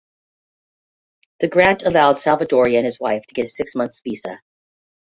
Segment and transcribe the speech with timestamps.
[1.41, 4.41] The grant allowed Salvadori and his wife to get a six months visa.